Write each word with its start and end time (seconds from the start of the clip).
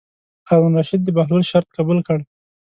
هارون 0.49 0.73
الرشید 0.73 1.01
د 1.03 1.09
بهلول 1.17 1.43
شرط 1.51 1.67
قبول 1.77 1.99
کړ. 2.07 2.19